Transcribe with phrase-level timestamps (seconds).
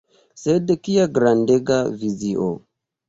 [0.43, 2.49] Sed kia grandega vizio!